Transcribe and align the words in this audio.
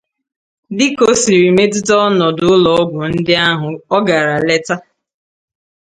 dịka 0.77 1.03
o 1.11 1.13
siri 1.21 1.49
metụta 1.57 1.93
ọnọdụ 2.07 2.45
ụlọọgwụ 2.55 2.99
ndị 3.13 3.33
ahụ 3.49 3.67
ọ 3.95 3.97
gara 4.07 4.35
leta 4.47 4.75